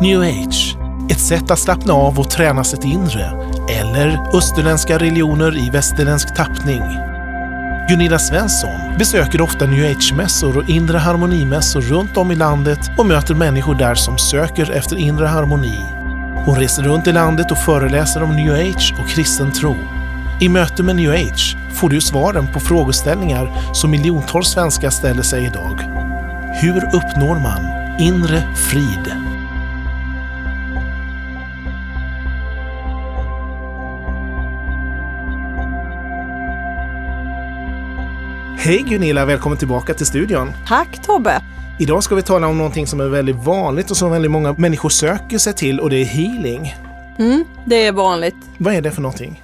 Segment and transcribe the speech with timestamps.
[0.00, 0.76] New Age,
[1.10, 3.30] ett sätt att slappna av och träna sitt inre.
[3.80, 6.82] Eller österländska religioner i västerländsk tappning.
[7.88, 13.34] Gunilla Svensson besöker ofta new age-mässor och inre harmonimässor runt om i landet och möter
[13.34, 15.78] människor där som söker efter inre harmoni.
[16.44, 19.76] Hon reser runt i landet och föreläser om new age och kristen tro.
[20.40, 25.44] I möte med new age får du svaren på frågeställningar som miljontals svenskar ställer sig
[25.44, 25.80] idag.
[26.62, 27.60] Hur uppnår man
[28.00, 29.17] inre frid?
[38.68, 40.52] Hej Gunilla, välkommen tillbaka till studion.
[40.66, 41.42] Tack Tobbe!
[41.78, 44.88] Idag ska vi tala om någonting som är väldigt vanligt och som väldigt många människor
[44.88, 46.74] söker sig till och det är healing.
[47.18, 48.34] Mm, det är vanligt.
[48.58, 49.42] Vad är det för någonting?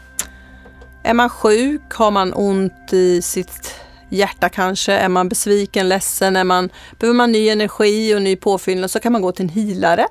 [1.02, 3.74] Är man sjuk, har man ont i sitt
[4.09, 8.91] hjärta kanske, är man besviken, ledsen, är man, behöver man ny energi och ny påfyllnad
[8.91, 10.06] så kan man gå till en healare.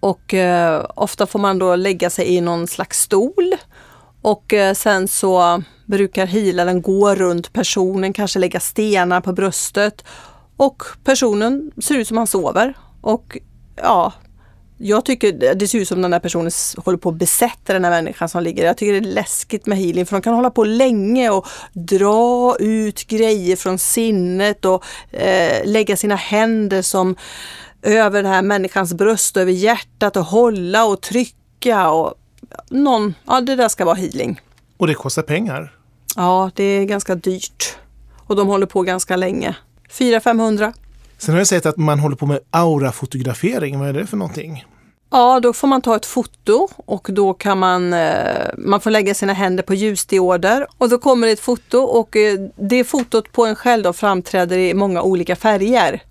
[0.00, 3.54] Och eh, ofta får man då lägga sig i någon slags stol
[4.22, 10.04] och eh, sen så brukar healaren gå runt personen, kanske lägga stenar på bröstet
[10.56, 12.74] och personen ser ut som han sover.
[13.00, 13.38] Och
[13.76, 14.12] ja,
[14.78, 17.90] jag tycker det ser ut som den där personen håller på att besätta den här
[17.90, 20.64] människan som ligger Jag tycker det är läskigt med healing för de kan hålla på
[20.64, 27.16] länge och dra ut grejer från sinnet och eh, lägga sina händer som
[27.82, 32.14] över den här människans bröst, över hjärtat och hålla och trycka och
[32.70, 34.40] någon, ja det där ska vara healing.
[34.76, 35.76] Och det kostar pengar?
[36.16, 37.76] Ja, det är ganska dyrt.
[38.26, 39.56] Och de håller på ganska länge.
[39.90, 40.72] 400-500.
[41.18, 43.78] Sen har jag sett att man håller på med aurafotografering.
[43.78, 44.64] Vad är det för någonting?
[45.10, 49.14] Ja, då får man ta ett foto och då kan man, eh, man får lägga
[49.14, 53.46] sina händer på ljusdioder och då kommer det ett foto och eh, det fotot på
[53.46, 56.02] en själv då framträder i många olika färger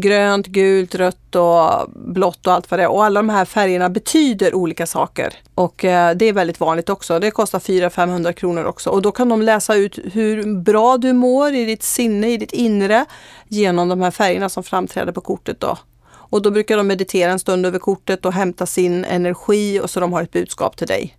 [0.00, 2.90] grönt, gult, rött och blått och allt vad det är.
[2.90, 5.34] Och alla de här färgerna betyder olika saker.
[5.54, 7.18] Och eh, det är väldigt vanligt också.
[7.18, 8.90] Det kostar 400-500 kronor också.
[8.90, 12.52] Och då kan de läsa ut hur bra du mår i ditt sinne, i ditt
[12.52, 13.04] inre
[13.48, 15.60] genom de här färgerna som framträder på kortet.
[15.60, 15.78] Då.
[16.08, 20.00] Och då brukar de meditera en stund över kortet och hämta sin energi och så
[20.00, 21.16] de har ett budskap till dig.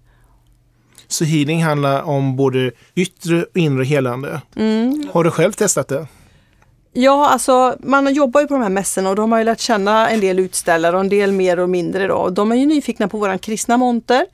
[1.08, 4.42] Så healing handlar om både yttre och inre helande.
[4.56, 5.10] Mm.
[5.14, 6.08] Har du själv testat det?
[7.00, 9.60] Ja, alltså man jobbar ju på de här mässorna och då har man ju lärt
[9.60, 12.08] känna en del utställare och en del mer och mindre.
[12.08, 12.30] Då.
[12.30, 14.26] De är ju nyfikna på våran kristna monter.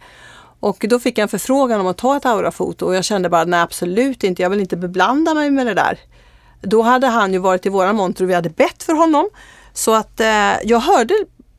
[0.60, 3.44] Och då fick jag en förfrågan om att ta ett aurafoto och jag kände bara
[3.44, 6.00] nej absolut inte, jag vill inte beblanda mig med det där.
[6.62, 9.30] Då hade han ju varit i våran monter och vi hade bett för honom.
[9.74, 11.14] Så att eh, jag hörde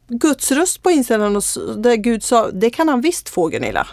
[0.09, 1.43] Guds röst på inställningen
[1.77, 3.87] där Gud sa, det kan han visst få Gunilla.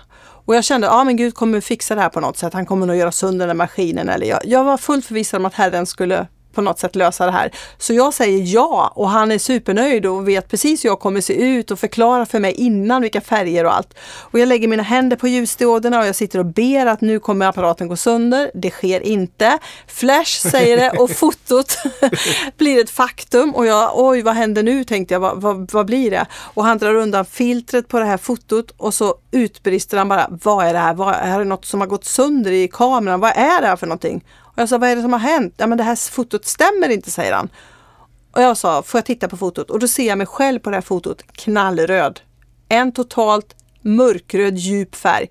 [0.45, 2.53] Och jag kände, ja men Gud kommer fixa det här på något sätt.
[2.53, 4.09] Han kommer nog göra sönder den maskinen.
[4.09, 7.31] Eller jag, jag var fullt förvissad om att Herren skulle på något sätt lösa det
[7.31, 7.51] här.
[7.77, 11.33] Så jag säger ja och han är supernöjd och vet precis hur jag kommer se
[11.33, 13.93] ut och förklarar för mig innan vilka färger och allt.
[14.31, 17.45] Och jag lägger mina händer på ljusdioderna och jag sitter och ber att nu kommer
[17.45, 18.51] apparaten gå sönder.
[18.53, 19.57] Det sker inte.
[19.87, 21.77] Flash säger det och fotot
[22.57, 26.11] blir ett faktum och jag, oj vad händer nu tänkte jag, vad, vad, vad blir
[26.11, 26.25] det?
[26.33, 30.65] Och han drar undan filtret på det här fotot och så utbrister han bara, vad
[30.65, 30.93] är det här?
[30.93, 33.19] Vad, är det något som har gått sönder i kameran?
[33.19, 34.23] Vad är det här för någonting?
[34.61, 35.53] Jag sa, vad är det som har hänt?
[35.57, 37.49] Ja men det här fotot stämmer inte, säger han.
[38.31, 39.69] Och jag sa, får jag titta på fotot?
[39.69, 42.19] Och då ser jag mig själv på det här fotot, knallröd.
[42.69, 45.29] En totalt mörkröd djup färg.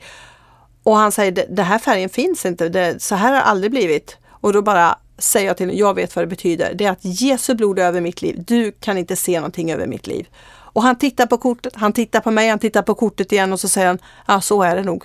[0.83, 4.17] Och han säger, den här färgen finns inte, det, så här har det aldrig blivit.
[4.31, 6.75] Och då bara säger jag till honom, jag vet vad det betyder.
[6.75, 8.45] Det är att Jesu blod är över mitt liv.
[8.47, 10.29] Du kan inte se någonting över mitt liv.
[10.73, 13.61] Och han tittar på kortet, han tittar på mig, han tittar på kortet igen och
[13.61, 15.05] så säger han, ja så är det nog.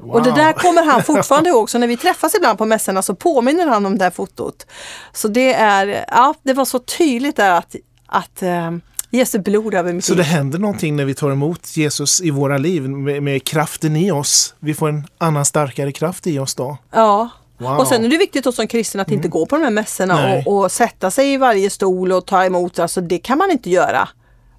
[0.00, 0.10] Wow.
[0.10, 3.14] Och det där kommer han fortfarande ihåg, så när vi träffas ibland på mässorna så
[3.14, 4.66] påminner han om det här fotot.
[5.12, 7.76] Så det är, ja, det var så tydligt där att,
[8.06, 8.78] att uh,
[9.10, 10.18] Jesu blod över mitt Så liv.
[10.18, 14.10] det händer någonting när vi tar emot Jesus i våra liv med, med kraften i
[14.10, 14.54] oss.
[14.58, 16.76] Vi får en annan starkare kraft i oss då.
[16.90, 17.30] Ja,
[17.60, 17.78] Wow.
[17.78, 19.18] Och sen är det viktigt också som kristen att mm.
[19.18, 22.44] inte gå på de här mässorna och, och, sätta sig i varje stol och ta
[22.44, 22.78] emot.
[22.78, 24.08] Alltså det kan man inte göra.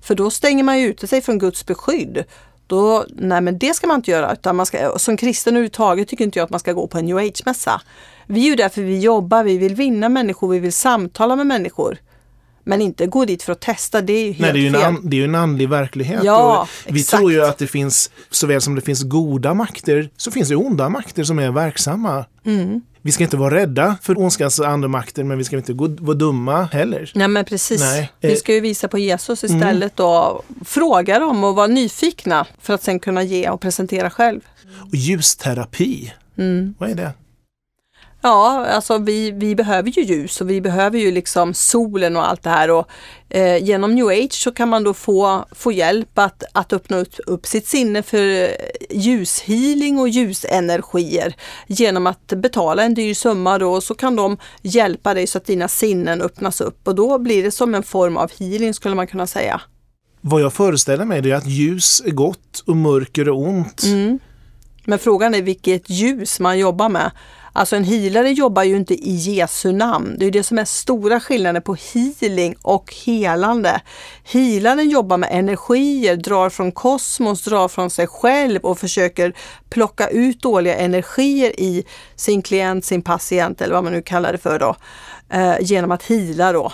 [0.02, 2.24] För då stänger man ju ute sig från Guds beskydd.
[2.70, 4.34] Då, nej men det ska man inte göra.
[4.34, 7.06] Utan man ska, som kristen överhuvudtaget tycker inte jag att man ska gå på en
[7.06, 7.82] new age-mässa.
[8.28, 11.48] Vi är ju där för vi jobbar, vi vill vinna människor, vi vill samtala med
[11.48, 11.98] människor.
[12.70, 14.72] Men inte gå dit för att testa, det är ju helt Nej, det är ju
[14.72, 14.82] fel.
[14.82, 16.24] En, det är ju en andlig verklighet.
[16.24, 17.20] Ja, vi exakt.
[17.20, 20.90] tror ju att det finns, såväl som det finns goda makter, så finns det onda
[20.90, 22.26] makter som är verksamma.
[22.46, 22.82] Mm.
[23.02, 26.64] Vi ska inte vara rädda för ondskans andemakter men vi ska inte gå, vara dumma
[26.64, 27.12] heller.
[27.16, 27.82] Nej men precis.
[27.82, 28.12] Nej.
[28.22, 30.12] Vi ska ju visa på Jesus istället mm.
[30.12, 34.42] och fråga dem och vara nyfikna för att sen kunna ge och presentera själv.
[34.82, 36.76] Och ljusterapi, mm.
[36.80, 37.12] vad är det?
[38.22, 42.44] Ja, alltså vi, vi behöver ju ljus och vi behöver ju liksom solen och allt
[42.44, 42.72] det här.
[42.72, 42.88] Och,
[43.30, 47.14] eh, genom new age så kan man då få, få hjälp att, att öppna upp,
[47.28, 48.50] upp sitt sinne för
[48.90, 51.36] ljushealing och ljusenergier
[51.68, 55.46] genom att betala en dyr summa då och så kan de hjälpa dig så att
[55.46, 59.08] dina sinnen öppnas upp och då blir det som en form av healing skulle man
[59.08, 59.62] kunna säga.
[60.22, 63.84] Vad jag föreställer mig är att ljus är gott och mörker är ont.
[63.84, 64.20] Mm.
[64.86, 67.12] Men frågan är vilket ljus man jobbar med.
[67.54, 70.16] Alltså en healare jobbar ju inte i Jesu namn.
[70.20, 73.82] Det är det som är stora skillnaden på healing och helande.
[74.24, 79.34] Healaren jobbar med energier, drar från kosmos, drar från sig själv och försöker
[79.70, 81.84] plocka ut dåliga energier i
[82.16, 84.76] sin klient, sin patient eller vad man nu kallar det för då.
[85.30, 86.72] Eh, genom att heala då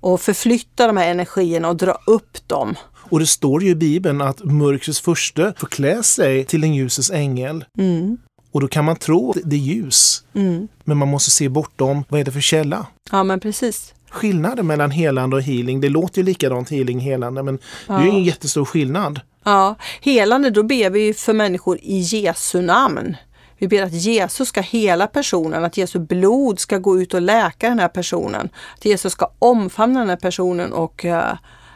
[0.00, 2.76] och förflytta de här energierna och dra upp dem.
[3.10, 7.10] Och det står ju i Bibeln att mörkrets första får klä sig till en ljusets
[7.10, 7.64] ängel.
[7.78, 8.18] Mm.
[8.52, 10.24] Och då kan man tro att det är ljus.
[10.34, 10.68] Mm.
[10.84, 12.86] Men man måste se bortom, vad är det för källa?
[13.10, 13.94] Ja men precis.
[14.10, 17.94] Skillnaden mellan helande och healing, det låter ju likadant healing helande men ja.
[17.94, 19.20] det är ju ingen jättestor skillnad.
[19.44, 23.16] Ja, helande då ber vi för människor i Jesu namn.
[23.58, 27.68] Vi ber att Jesus ska hela personen, att Jesu blod ska gå ut och läka
[27.68, 28.48] den här personen.
[28.76, 31.34] Att Jesus ska omfamna den här personen och uh,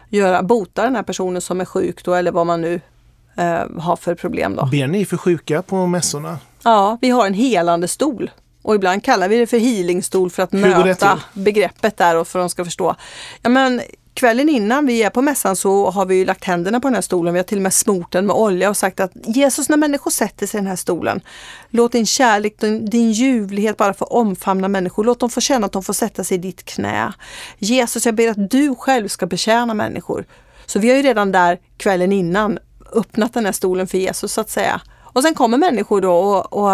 [0.09, 2.75] göra, bota den här personen som är sjuk då, eller vad man nu
[3.39, 4.57] uh, har för problem.
[4.57, 4.67] Då.
[4.67, 6.39] Ber ni för sjuka på mässorna?
[6.65, 8.31] Ja, vi har en helande stol.
[8.63, 12.43] Och ibland kallar vi det för healingstol för att möta begreppet där och för att
[12.43, 12.97] de ska förstå.
[13.43, 13.81] Ja, men
[14.15, 17.35] kvällen innan vi är på mässan så har vi lagt händerna på den här stolen.
[17.35, 20.11] Vi har till och med smort den med olja och sagt att Jesus, när människor
[20.11, 21.21] sätter sig i den här stolen,
[21.71, 25.05] låt din kärlek, din, din ljuvlighet bara få omfamna människor.
[25.05, 27.13] Låt dem få känna att de får sätta sig i ditt knä.
[27.59, 30.25] Jesus, jag ber att du själv ska betjäna människor.
[30.67, 32.59] Så vi har ju redan där kvällen innan
[32.93, 34.81] öppnat den här stolen för Jesus så att säga.
[35.15, 36.71] Och sen kommer människor då och, och,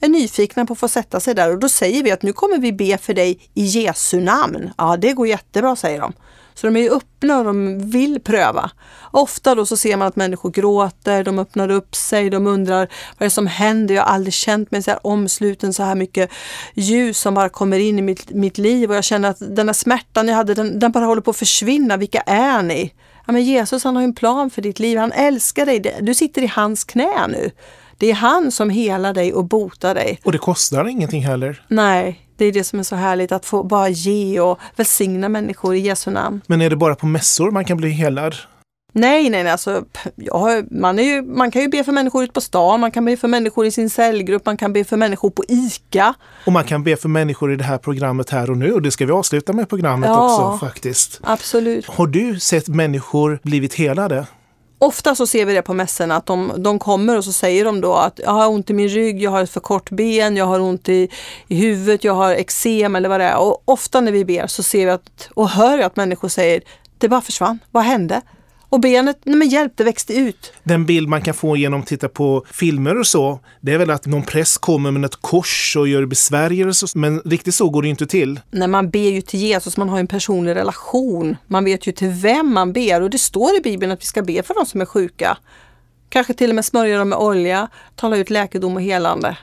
[0.00, 2.58] är nyfikna på att få sätta sig där och då säger vi att nu kommer
[2.58, 4.70] vi be för dig i Jesu namn.
[4.78, 6.12] Ja, det går jättebra, säger de.
[6.54, 8.70] Så de är öppna och de vill pröva.
[9.10, 13.20] Ofta då så ser man att människor gråter, de öppnar upp sig, de undrar vad
[13.20, 13.94] är det som händer?
[13.94, 16.30] Jag har aldrig känt mig så här omsluten, så här mycket
[16.74, 19.74] ljus som bara kommer in i mitt, mitt liv och jag känner att den här
[19.74, 21.96] smärtan jag hade, den, den bara håller på att försvinna.
[21.96, 22.94] Vilka är ni?
[23.26, 26.42] Ja, men Jesus han har en plan för ditt liv, han älskar dig, du sitter
[26.42, 27.50] i hans knä nu.
[28.02, 30.20] Det är han som helar dig och botar dig.
[30.24, 31.62] Och det kostar ingenting heller.
[31.68, 35.74] Nej, det är det som är så härligt att få bara ge och välsigna människor
[35.74, 36.40] i Jesu namn.
[36.46, 38.34] Men är det bara på mässor man kan bli helad?
[38.92, 39.52] Nej, nej, nej.
[39.52, 39.84] Alltså,
[40.14, 43.04] ja, man, är ju, man kan ju be för människor ute på stan, man kan
[43.04, 46.14] be för människor i sin cellgrupp, man kan be för människor på ICA.
[46.46, 48.90] Och man kan be för människor i det här programmet här och nu och det
[48.90, 51.20] ska vi avsluta med programmet ja, också faktiskt.
[51.22, 51.86] Absolut.
[51.86, 54.26] Har du sett människor blivit helade?
[54.82, 57.80] Ofta så ser vi det på mässorna att de, de kommer och så säger de
[57.80, 60.44] då att jag har ont i min rygg, jag har ett för kort ben, jag
[60.44, 61.08] har ont i,
[61.48, 63.36] i huvudet, jag har eksem eller vad det är.
[63.36, 66.62] Och ofta när vi ber så ser vi att, och hör att människor säger
[66.98, 68.20] det bara försvann, vad hände?
[68.72, 70.52] Och benet, nej men hjälp, det växte ut.
[70.62, 73.90] Den bild man kan få genom att titta på filmer och så, det är väl
[73.90, 76.98] att någon präst kommer med ett kors och gör besvärjelser.
[76.98, 78.40] Men riktigt så går det inte till.
[78.50, 81.36] Nej, man ber ju till Jesus, man har en personlig relation.
[81.46, 84.22] Man vet ju till vem man ber och det står i Bibeln att vi ska
[84.22, 85.38] be för de som är sjuka.
[86.08, 89.36] Kanske till och med smörja dem med olja, tala ut läkedom och helande.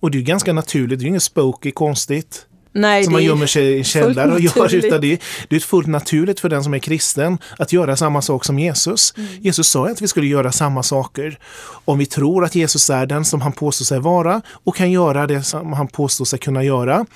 [0.00, 2.46] Och det är ganska naturligt, det är inget spooky konstigt.
[2.72, 4.74] Nej, som man gömmer sig i en källare och gör.
[4.74, 8.44] Utan det, det är fullt naturligt för den som är kristen att göra samma sak
[8.44, 9.14] som Jesus.
[9.16, 9.28] Mm.
[9.40, 11.38] Jesus sa att vi skulle göra samma saker.
[11.84, 15.26] Om vi tror att Jesus är den som han påstår sig vara och kan göra
[15.26, 17.06] det som han påstår sig kunna göra.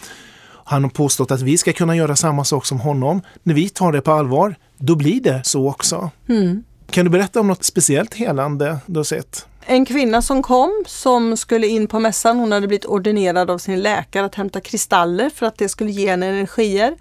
[0.64, 3.22] Han har påstått att vi ska kunna göra samma sak som honom.
[3.42, 6.10] När vi tar det på allvar, då blir det så också.
[6.28, 6.62] Mm.
[6.90, 9.46] Kan du berätta om något speciellt helande du har sett?
[9.68, 13.82] En kvinna som kom som skulle in på mässan, hon hade blivit ordinerad av sin
[13.82, 16.96] läkare att hämta kristaller för att det skulle ge henne energier.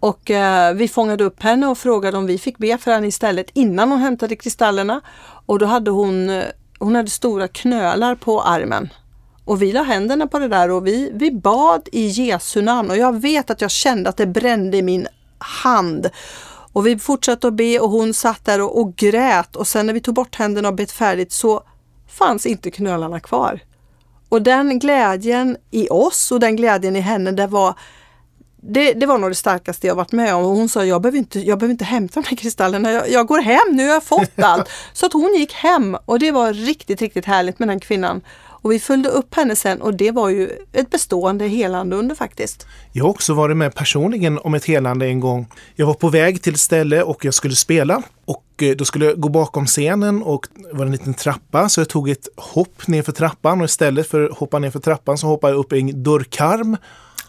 [0.00, 3.50] Och eh, vi fångade upp henne och frågade om vi fick be för henne istället
[3.52, 5.00] innan hon hämtade kristallerna.
[5.46, 6.44] Och då hade hon, eh,
[6.78, 8.88] hon hade stora knölar på armen.
[9.44, 12.96] Och vi la händerna på det där och vi, vi bad i Jesu namn och
[12.96, 15.06] jag vet att jag kände att det brände i min
[15.38, 16.10] hand.
[16.72, 19.94] Och vi fortsatte att be och hon satt där och, och grät och sen när
[19.94, 21.62] vi tog bort händerna och bett färdigt så
[22.10, 23.60] fanns inte knölarna kvar.
[24.28, 27.74] Och den glädjen i oss och den glädjen i henne, det var
[28.62, 30.44] det, det var nog det starkaste jag varit med om.
[30.44, 33.26] Och hon sa, jag behöver inte, jag behöver inte hämta de här kristallerna, jag, jag
[33.26, 34.68] går hem, nu har jag fått allt.
[34.92, 38.20] Så att hon gick hem och det var riktigt, riktigt härligt med den kvinnan.
[38.62, 42.66] Och vi följde upp henne sen och det var ju ett bestående helande under faktiskt.
[42.92, 45.46] Jag har också varit med personligen om ett helande en gång.
[45.74, 49.04] Jag var på väg till ett ställe och jag skulle spela och eh, då skulle
[49.04, 52.86] jag gå bakom scenen och det var en liten trappa så jag tog ett hopp
[52.86, 55.72] ner för trappan och istället för att hoppa ner för trappan så hoppade jag upp
[55.72, 56.76] i en dörrkarm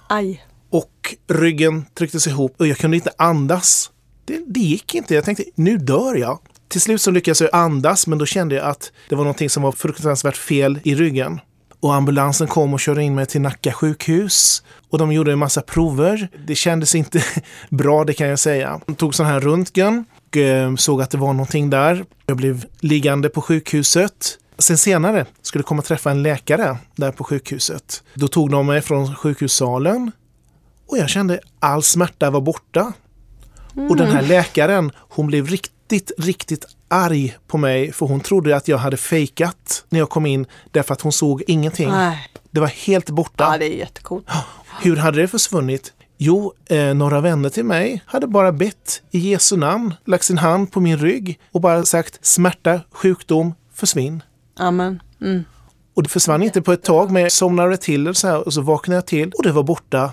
[0.10, 0.46] Aj.
[0.70, 3.92] och ryggen trycktes ihop och jag kunde inte andas.
[4.26, 5.16] Det, det gick inte.
[5.16, 6.40] Jag tänkte, nu dör jag.
[6.72, 9.64] Till slut så lyckades jag andas, men då kände jag att det var någonting som
[9.64, 11.40] var fruktansvärt fel i ryggen.
[11.80, 14.64] Och ambulansen kom och körde in mig till Nacka sjukhus.
[14.90, 16.30] Och de gjorde en massa prover.
[16.48, 17.24] Det kändes inte
[17.70, 18.82] bra, det kan jag säga.
[18.86, 22.06] De tog sån här röntgen och eh, såg att det var någonting där.
[22.26, 24.38] Jag blev liggande på sjukhuset.
[24.58, 28.04] Sen senare skulle jag komma och träffa en läkare där på sjukhuset.
[28.14, 30.12] Då tog de mig från sjukhussalen
[30.88, 32.94] och jag kände all smärta var borta.
[33.90, 35.81] Och den här läkaren, hon blev riktigt,
[36.18, 40.46] riktigt arg på mig för hon trodde att jag hade fejkat när jag kom in
[40.72, 41.90] därför att hon såg ingenting.
[41.90, 42.28] Nej.
[42.52, 43.48] Det var helt borta.
[43.52, 44.28] Ja, det är jättecoolt.
[44.82, 45.94] Hur hade det försvunnit?
[46.18, 50.72] Jo, eh, några vänner till mig hade bara bett i Jesu namn, lagt sin hand
[50.72, 54.24] på min rygg och bara sagt smärta, sjukdom, försvinn.
[54.60, 55.02] Amen.
[55.22, 55.44] Mm.
[55.94, 58.54] Och det försvann inte på ett tag, men jag somnade till och så, här, och
[58.54, 60.12] så vaknade jag till och det var borta.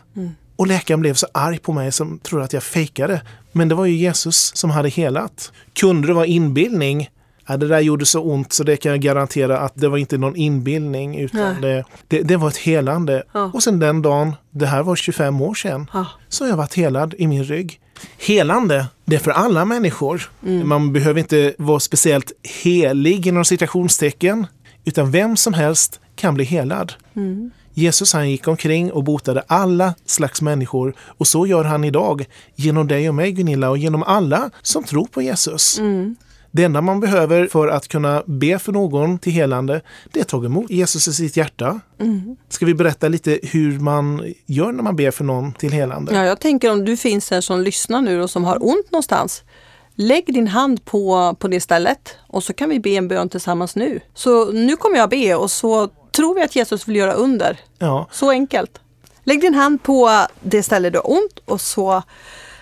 [0.59, 3.23] Och läkaren blev så arg på mig som trodde att jag fejkade.
[3.53, 5.53] Men det var ju Jesus som hade helat.
[5.73, 7.09] Kunde det vara inbildning?
[7.47, 10.19] Ja, det där gjorde så ont så det kan jag garantera att det var inte
[10.19, 13.23] någon inbildning utan det, det, det var ett helande.
[13.33, 13.51] Ja.
[13.55, 16.07] Och sen den dagen, det här var 25 år sedan, Ja.
[16.29, 17.81] så har jag varit helad i min rygg.
[18.19, 20.31] Helande, det är för alla människor.
[20.65, 24.47] Man behöver inte vara speciellt helig inom citationstecken,
[24.85, 26.93] utan vem som helst kan bli helad.
[27.79, 32.89] Jesus han gick omkring och botade alla slags människor och så gör han idag genom
[32.89, 35.81] dig och mig Gunilla och genom alla som tror på Jesus.
[36.51, 39.81] Det enda man behöver för att kunna be för någon till helande,
[40.13, 41.81] det är att ta emot Jesus i sitt hjärta.
[42.49, 46.15] Ska vi berätta lite hur man gör när man ber för någon till helande?
[46.15, 49.43] Ja, jag tänker om du finns här som lyssnar nu och som har ont någonstans.
[49.95, 53.77] Lägg din hand på, på det stället och så kan vi be en bön tillsammans
[53.77, 54.01] nu.
[54.15, 57.61] Så nu kommer jag be och så tror vi att Jesus vill göra under.
[57.79, 58.79] Ja, Så enkelt.
[59.25, 62.03] Lägg din hand på det ställe du har ont och så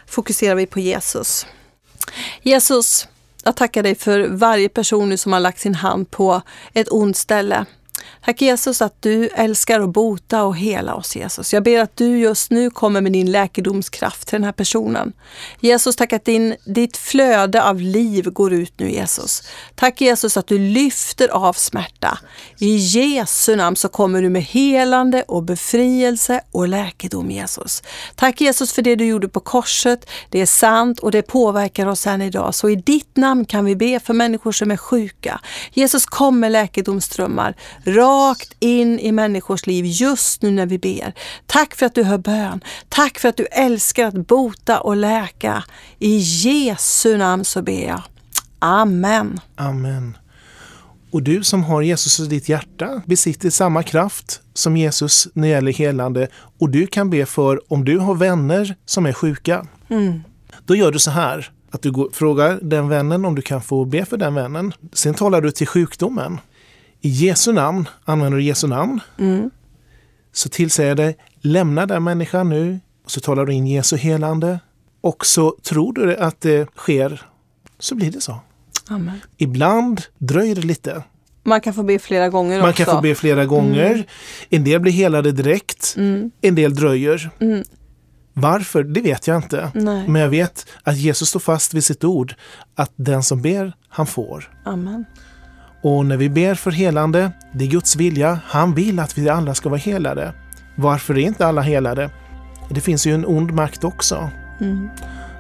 [0.07, 1.47] fokuserar vi på Jesus.
[2.43, 3.09] Jesus,
[3.45, 7.17] jag tackar dig för varje person nu som har lagt sin hand på ett ont
[7.17, 7.65] ställe.
[8.27, 11.53] Tack Jesus att du älskar att bota och hela oss Jesus.
[11.53, 15.13] Jag ber att du just nu kommer med din läkedomskraft till den här personen.
[15.61, 19.43] Jesus, tack att din, ditt flöde av liv går ut nu Jesus.
[19.75, 22.19] Tack Jesus att du lyfter av smärta.
[22.59, 27.83] I Jesu namn så kommer du med helande och befrielse och läkedom Jesus.
[28.15, 30.11] Tack Jesus för det du gjorde på korset.
[30.31, 32.55] Det är sant och det påverkar oss än idag.
[32.55, 35.41] Så i ditt namn kan vi be för människor som är sjuka.
[35.73, 37.57] Jesus kom med läkedomsströmmar
[38.17, 41.13] rakt in i människors liv just nu när vi ber.
[41.47, 42.61] Tack för att du hör bön.
[42.89, 45.65] Tack för att du älskar att bota och läka.
[45.99, 48.03] I Jesu namn så ber jag.
[48.59, 49.41] Amen.
[49.57, 50.17] amen.
[51.11, 55.49] Och du som har Jesus i ditt hjärta besitter samma kraft som Jesus när det
[55.49, 59.67] gäller helande och du kan be för om du har vänner som är sjuka.
[60.65, 63.85] Då gör du så här att du går, frågar den vännen om du kan få
[63.85, 64.73] be för den vännen.
[64.93, 66.39] Sen talar du till sjukdomen.
[67.07, 69.01] I Jesu namn, använder du Jesu namn,
[70.33, 72.81] så tillsäger jag dig, lämna den människan nu.
[73.05, 74.61] Och så talar du in Jesu helande.
[75.01, 77.23] Och så tror du att det sker,
[77.79, 78.41] så blir det så.
[78.89, 79.21] Amen.
[79.37, 81.03] Ibland dröjer det lite.
[81.45, 82.85] Man kan få be flera gånger Man också.
[82.85, 84.07] kan få be flera gånger.
[84.51, 85.95] En del blir helade direkt.
[86.41, 87.31] En del dröjer.
[88.33, 88.85] Varför?
[88.85, 89.71] Det vet jag inte.
[89.75, 90.09] Nej.
[90.09, 92.35] Men jag vet att Jesus står fast vid sitt ord.
[92.75, 94.51] Att den som ber, han får.
[94.65, 95.05] Amen.
[95.87, 98.39] Och när vi ber för helande, det är Guds vilja.
[98.47, 100.33] Han vill att vi alla ska vara helade.
[100.75, 102.11] Varför är inte alla helade?
[102.69, 104.31] Det finns ju en ond makt också.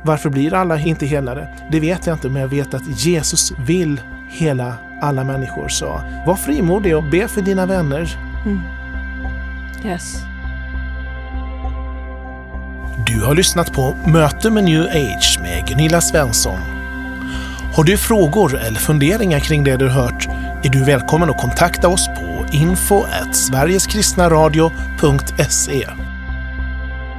[0.03, 1.49] Varför blir alla inte helade?
[1.73, 4.01] Det vet jag inte, men jag vet att Jesus vill
[4.31, 5.69] hela alla människor.
[5.69, 8.19] Så var frimodig och be för dina vänner.
[9.85, 10.17] Yes.
[13.07, 16.76] Du har lyssnat på Möte med New Age med Gunilla Svensson.
[17.77, 20.29] Har du frågor eller funderingar kring det du hört
[20.65, 25.89] är du välkommen att kontakta oss på info sverigeskristnaradio.se.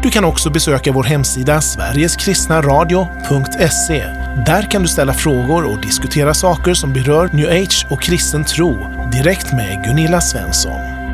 [0.04, 4.06] Du kan också besöka vår hemsida sverigeskristnaradio.se.
[4.46, 8.88] Där kan du ställa frågor och diskutera saker som berör New Age och kristen tro
[9.12, 11.07] direkt med Gunilla Svensson.